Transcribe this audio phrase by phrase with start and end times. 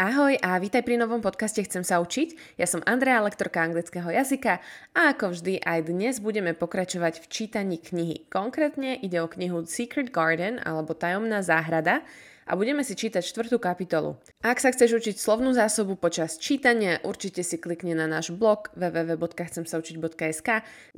[0.00, 2.56] Ahoj a vítaj pri novom podcaste Chcem sa učiť.
[2.56, 4.56] Ja som Andrea, lektorka anglického jazyka
[4.96, 8.24] a ako vždy aj dnes budeme pokračovať v čítaní knihy.
[8.32, 12.00] Konkrétne ide o knihu Secret Garden alebo Tajomná záhrada
[12.50, 14.18] a budeme si čítať štvrtú kapitolu.
[14.42, 20.48] Ak sa chceš učiť slovnú zásobu počas čítania, určite si klikni na náš blog www.chcemsaučiť.sk,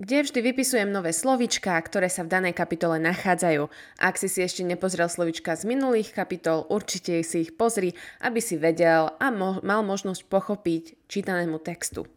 [0.01, 3.69] kde vždy vypisujem nové slovička, ktoré sa v danej kapitole nachádzajú.
[4.01, 7.93] Ak si si ešte nepozrel slovička z minulých kapitol, určite si ich pozri,
[8.25, 12.09] aby si vedel a mo- mal možnosť pochopiť čítanému textu.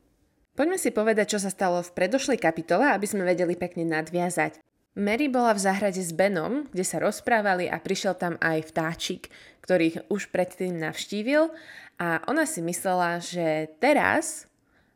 [0.56, 4.65] Poďme si povedať, čo sa stalo v predošlej kapitole, aby sme vedeli pekne nadviazať.
[4.96, 9.28] Mary bola v záhrade s Benom, kde sa rozprávali a prišiel tam aj vtáčik,
[9.68, 11.52] ktorých už predtým navštívil
[12.00, 14.48] a ona si myslela, že teraz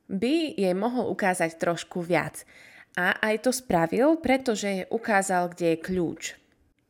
[0.07, 2.47] by jej mohol ukázať trošku viac.
[2.95, 6.23] A aj to spravil, pretože jej ukázal, kde je kľúč.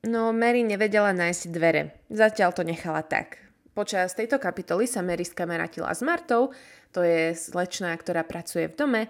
[0.05, 1.97] No Mary nevedela nájsť dvere.
[2.13, 3.41] Zatiaľ to nechala tak.
[3.73, 6.53] Počas tejto kapitoly sa Mary skamarátila s Martou,
[6.93, 9.01] to je slečná, ktorá pracuje v dome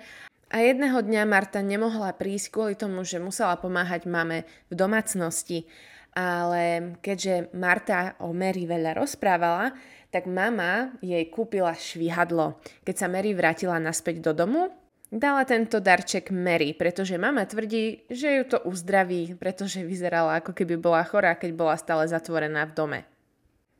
[0.50, 5.69] a jedného dňa Marta nemohla prísť kvôli tomu, že musela pomáhať mame v domácnosti.
[6.17, 9.78] Ale keďže Marta o Mary veľa rozprávala,
[10.09, 12.58] tak mama jej kúpila švihadlo.
[12.81, 14.73] Keď sa Mary vrátila naspäť do domu,
[15.14, 20.81] dala tento darček Mary, pretože mama tvrdí, že ju to uzdraví, pretože vyzerala ako keby
[20.81, 23.00] bola chorá, keď bola stále zatvorená v dome.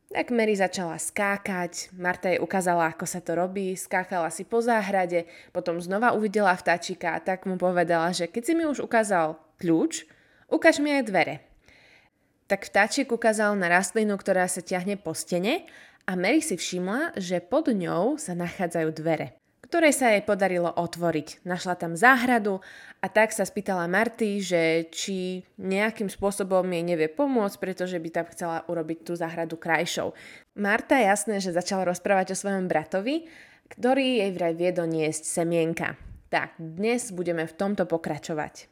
[0.10, 5.30] Tak Mary začala skákať, Marta jej ukázala, ako sa to robí, skákala si po záhrade,
[5.54, 10.10] potom znova uvidela vtáčika a tak mu povedala, že keď si mi už ukázal kľúč,
[10.50, 11.36] ukáž mi aj dvere.
[12.50, 15.70] Tak vtáčik ukázal na rastlinu, ktorá sa ťahne po stene
[16.10, 21.44] a Mary si všimla, že pod ňou sa nachádzajú dvere ktorej sa jej podarilo otvoriť.
[21.44, 22.64] Našla tam záhradu
[23.04, 28.26] a tak sa spýtala Marty, že či nejakým spôsobom jej nevie pomôcť, pretože by tam
[28.32, 30.16] chcela urobiť tú záhradu krajšou.
[30.56, 33.28] Marta jasné, že začala rozprávať o svojom bratovi,
[33.70, 36.00] ktorý jej vraj vie doniesť semienka.
[36.32, 38.72] Tak, dnes budeme v tomto pokračovať.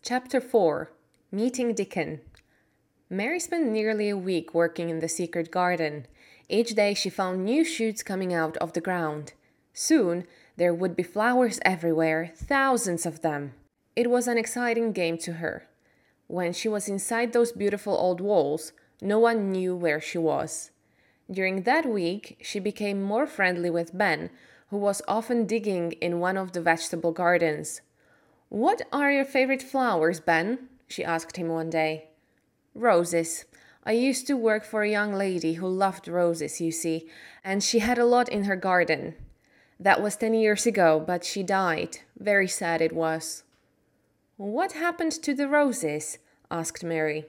[0.00, 0.90] Chapter 4
[1.34, 2.22] Meeting Dickon
[3.10, 6.06] Mary spent nearly a week working in the secret garden.
[6.50, 9.36] Each day she found new shoots coming out of the ground–
[9.78, 10.24] Soon,
[10.56, 13.52] there would be flowers everywhere, thousands of them.
[13.94, 15.68] It was an exciting game to her.
[16.28, 18.72] When she was inside those beautiful old walls,
[19.02, 20.70] no one knew where she was.
[21.30, 24.30] During that week, she became more friendly with Ben,
[24.70, 27.82] who was often digging in one of the vegetable gardens.
[28.48, 30.70] What are your favorite flowers, Ben?
[30.88, 32.08] she asked him one day.
[32.74, 33.44] Roses.
[33.84, 37.10] I used to work for a young lady who loved roses, you see,
[37.44, 39.14] and she had a lot in her garden.
[39.78, 41.98] That was 10 years ago, but she died.
[42.18, 43.44] Very sad it was.
[44.36, 46.18] What happened to the roses?
[46.50, 47.26] asked Mary.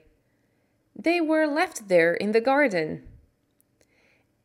[0.96, 3.03] They were left there in the garden.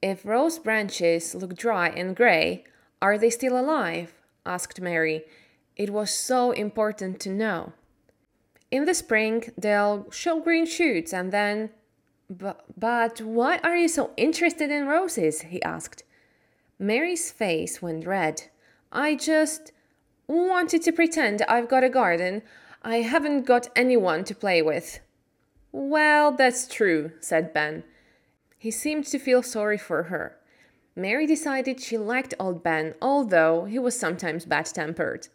[0.01, 2.65] If rose branches look dry and gray,
[3.01, 4.15] are they still alive?
[4.45, 5.25] asked Mary.
[5.77, 7.73] It was so important to know.
[8.71, 11.71] In the spring, they'll show green shoots and then.
[12.29, 15.43] But, but why are you so interested in roses?
[15.43, 16.03] he asked.
[16.83, 18.43] Mary's face went red.
[18.91, 19.71] I just
[20.27, 22.43] wanted to pretend I've got a garden.
[22.83, 24.99] I haven't got anyone to play with.
[25.71, 27.85] Well, that's true, said Ben.
[28.59, 30.37] He seemed to feel sorry for her.
[30.97, 35.29] Mary decided she liked old Ben, although he was sometimes bad tempered.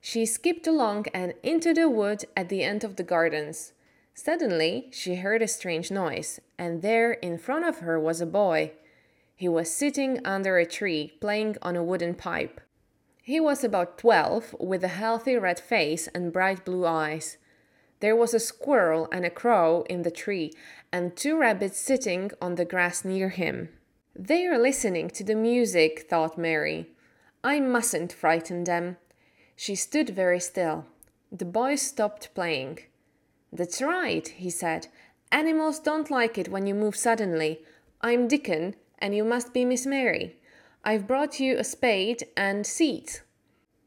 [0.00, 3.74] She skipped along and into the wood at the end of the gardens.
[4.14, 8.72] Suddenly, she heard a strange noise, and there in front of her was a boy.
[9.36, 12.58] He was sitting under a tree playing on a wooden pipe.
[13.22, 17.36] He was about 12, with a healthy red face and bright blue eyes.
[18.00, 20.52] There was a squirrel and a crow in the tree,
[20.90, 23.68] and two rabbits sitting on the grass near him.
[24.14, 26.86] They are listening to the music, thought Mary.
[27.44, 28.96] I mustn't frighten them.
[29.54, 30.86] She stood very still.
[31.30, 32.78] The boy stopped playing.
[33.52, 34.88] That's right, he said.
[35.30, 37.60] Animals don't like it when you move suddenly.
[38.00, 40.36] I'm Dickon, and you must be Miss Mary.
[40.84, 43.22] I've brought you a spade and seat.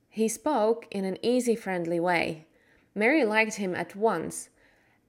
[0.09, 2.45] He spoke in an easy, friendly way.
[2.93, 4.49] Mary liked him at once.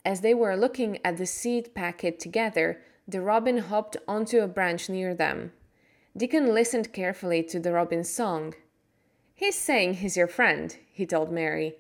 [0.05, 4.89] As they were looking at the seed packet together, the robin hopped onto a branch
[4.89, 5.53] near them.
[6.17, 8.55] Dickon listened carefully to the robin's song.
[9.35, 11.77] He's saying he's your friend, he told Mary.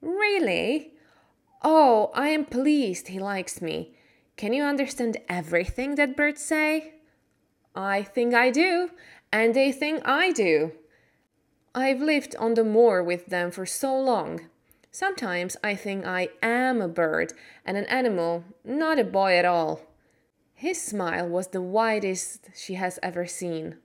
[0.00, 0.94] Really?
[1.62, 3.94] Oh, I am pleased he likes me.
[4.36, 6.94] Can you understand everything that birds say?
[7.74, 8.90] I think I do,
[9.32, 10.72] and they think I do.
[11.74, 14.48] I've lived on the moor with them for so long.
[14.90, 17.32] Sometimes I think I am a bird
[17.64, 19.82] and an animal, not a boy at all.
[20.52, 23.76] His smile was the widest she has ever seen.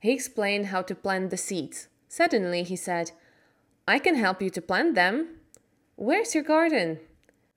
[0.00, 1.88] He explained how to plant the seeds.
[2.08, 3.12] Suddenly, he said,
[3.86, 5.40] I can help you to plant them.
[5.96, 7.00] Where's your garden?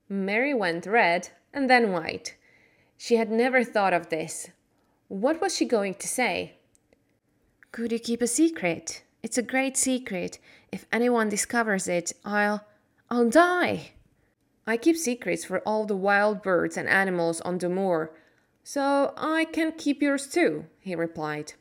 [0.08, 2.36] Mary went red and then white.
[2.96, 4.50] She had never thought of this.
[5.08, 6.58] What was she going to say?
[7.72, 9.02] Could you keep a secret?
[9.22, 10.38] It's a great secret.
[10.70, 12.66] If anyone discovers it, I'll.
[13.10, 13.92] I'll die.
[14.66, 18.14] I keep secrets for all the wild birds and animals on the moor,
[18.62, 21.54] so I can keep yours too, he replied.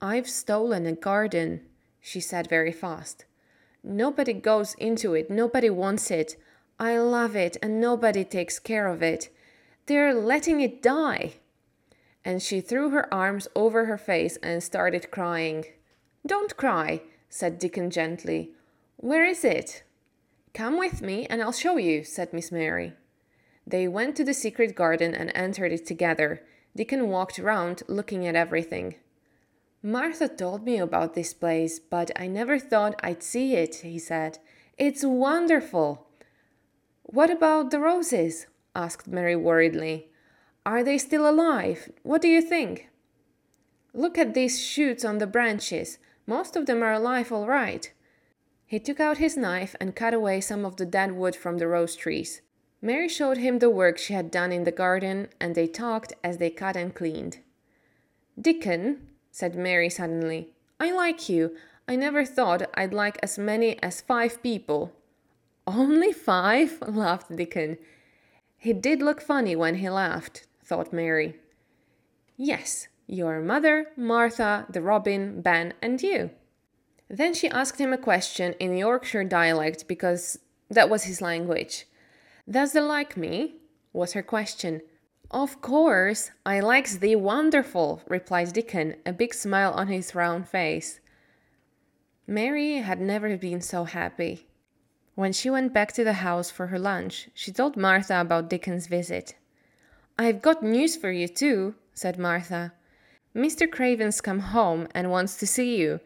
[0.00, 1.62] I've stolen a garden,
[2.00, 3.24] she said very fast.
[3.82, 6.36] Nobody goes into it, nobody wants it.
[6.78, 9.28] I love it, and nobody takes care of it.
[9.86, 11.32] They're letting it die.
[12.24, 15.64] And she threw her arms over her face and started crying.
[16.26, 18.52] Don't cry, said Dickon gently.
[18.96, 19.82] Where is it?
[20.54, 22.94] Come with me and I'll show you, said Miss Mary.
[23.66, 26.42] They went to the secret garden and entered it together.
[26.76, 28.96] Dickon walked round, looking at everything.
[29.82, 34.38] Martha told me about this place, but I never thought I'd see it, he said.
[34.78, 36.06] It's wonderful.
[37.02, 38.46] What about the roses?
[38.74, 40.08] asked Mary worriedly.
[40.66, 41.90] Are they still alive?
[42.02, 42.88] What do you think?
[43.92, 45.98] Look at these shoots on the branches.
[46.26, 47.92] Most of them are alive all right.
[48.66, 51.68] He took out his knife and cut away some of the dead wood from the
[51.68, 52.40] rose trees.
[52.80, 56.38] Mary showed him the work she had done in the garden, and they talked as
[56.38, 57.38] they cut and cleaned.
[58.40, 60.50] Dickon, said Mary suddenly,
[60.80, 61.56] I like you.
[61.86, 64.92] I never thought I'd like as many as five people.
[65.66, 66.78] Only five?
[66.86, 67.78] laughed Dickon.
[68.58, 71.36] He did look funny when he laughed, thought Mary.
[72.36, 76.30] Yes, your mother, Martha, the robin, Ben, and you.
[77.08, 80.38] Then she asked him a question in Yorkshire dialect because
[80.70, 81.86] that was his language.
[82.50, 83.56] Does they like me?
[83.92, 84.80] was her question.
[85.30, 91.00] Of course, I likes thee wonderful, replied Dickon, a big smile on his round face.
[92.26, 94.48] Mary had never been so happy.
[95.14, 98.86] When she went back to the house for her lunch, she told Martha about Dickon's
[98.86, 99.34] visit.
[100.16, 102.72] I've got news for you, too, said Martha.
[103.34, 103.68] Mr.
[103.68, 105.98] Craven's come home and wants to see you.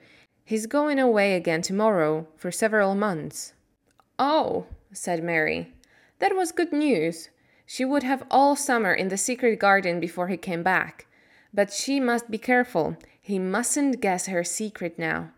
[0.44, 3.52] He's going away again tomorrow for several months.
[4.18, 5.74] Oh, said Mary.
[6.20, 7.28] That was good news.
[7.66, 11.06] She would have all summer in the secret garden before he came back.
[11.52, 12.96] But she must be careful.
[13.20, 15.32] He mustn't guess her secret now.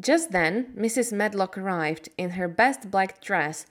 [0.00, 1.12] Just then, Mrs.
[1.12, 3.66] Medlock arrived in her best black dress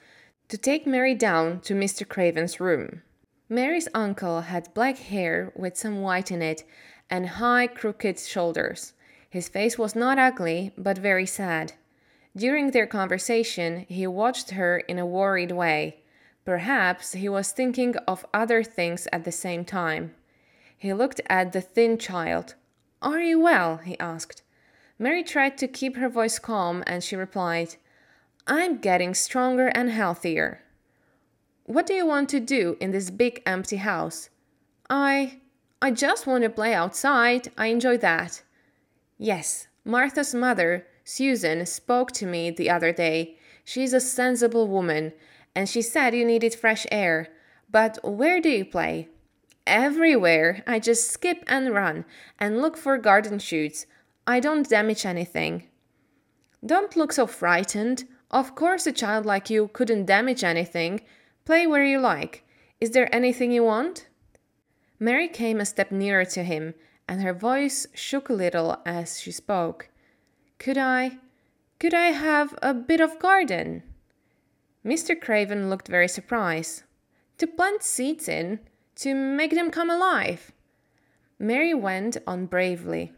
[0.50, 2.08] to take Mary down to Mr.
[2.08, 3.02] Craven's room.
[3.48, 6.64] Mary's uncle had black hair with some white in it
[7.10, 8.94] and high, crooked shoulders.
[9.30, 11.74] His face was not ugly, but very sad.
[12.36, 15.98] During their conversation, he watched her in a worried way.
[16.44, 20.16] Perhaps he was thinking of other things at the same time.
[20.78, 22.56] He looked at the thin child.
[23.02, 23.78] Are you well?
[23.78, 24.42] he asked.
[24.98, 27.76] Mary tried to keep her voice calm and she replied,
[28.48, 30.62] I'm getting stronger and healthier.
[31.68, 34.30] What do you want to do in this big empty house?
[34.90, 35.40] I.
[35.82, 37.52] I just want to play outside.
[37.58, 38.44] I enjoy that.
[39.18, 43.38] Yes, Martha's mother, Susan, spoke to me the other day.
[43.64, 45.14] She's a sensible woman,
[45.56, 47.30] and she said you needed fresh air.
[47.72, 49.10] But where do you play?
[49.66, 50.64] Everywhere.
[50.68, 52.06] I just skip and run
[52.40, 53.88] and look for garden shoots.
[54.28, 55.64] I don't damage anything.
[56.64, 58.06] Don't look so frightened.
[58.30, 61.02] Of course, a child like you couldn't damage anything.
[61.46, 62.44] Play where you like.
[62.82, 64.08] Is there anything you want?
[65.00, 66.74] Mary came a step nearer to him,
[67.08, 69.90] and her voice shook a little as she spoke.
[70.58, 71.20] Could I.
[71.80, 73.84] could I have a bit of garden?
[74.84, 75.20] Mr.
[75.20, 76.84] Craven looked very surprised.
[77.38, 78.60] To plant seeds in,
[78.96, 80.52] to make them come alive.
[81.38, 83.12] Mary went on bravely.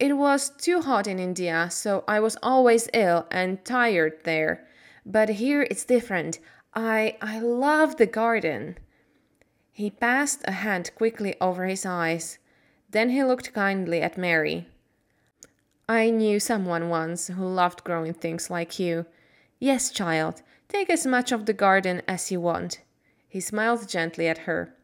[0.00, 4.66] It was too hot in India, so I was always ill and tired there.
[5.04, 6.40] But here it's different.
[6.74, 8.78] I I love the garden.
[9.72, 12.38] He passed a hand quickly over his eyes.
[12.90, 14.68] Then he looked kindly at Mary.
[15.88, 19.06] I knew someone once who loved growing things like you.
[19.58, 22.80] Yes, child, take as much of the garden as you want.
[23.28, 24.74] He smiled gently at her.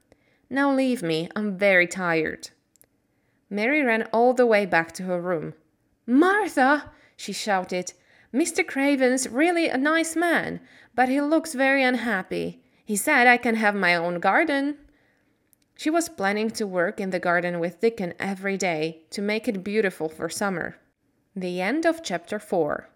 [0.51, 2.51] Now leave me, I'm very tired.
[3.51, 5.55] Mary ran all the way back to her room.
[6.07, 6.91] Martha!
[7.17, 7.93] she shouted.
[8.33, 8.67] Mr.
[8.67, 10.61] Craven's really a nice man,
[10.95, 12.63] but he looks very unhappy.
[12.85, 14.77] He said I can have my own garden.
[15.77, 19.65] She was planning to work in the garden with Dickon every day to make it
[19.65, 20.77] beautiful for summer.
[21.35, 22.89] The end of chapter 4.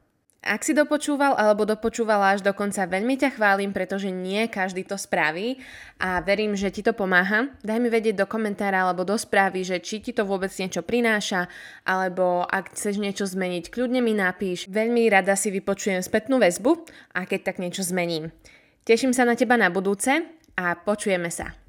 [0.43, 4.99] Ak si dopočúval alebo dopočúvala až do konca, veľmi ťa chválim, pretože nie každý to
[4.99, 5.63] spraví
[6.03, 7.55] a verím, že ti to pomáha.
[7.63, 11.47] Daj mi vedieť do komentára alebo do správy, že či ti to vôbec niečo prináša,
[11.87, 14.67] alebo ak chceš niečo zmeniť, kľudne mi napíš.
[14.67, 18.35] Veľmi rada si vypočujem spätnú väzbu a keď tak niečo zmením.
[18.83, 20.27] Teším sa na teba na budúce
[20.59, 21.62] a počujeme sa.